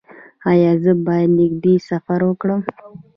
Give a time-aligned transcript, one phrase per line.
[0.49, 2.61] ایا زه باید نږدې سفر وکړم؟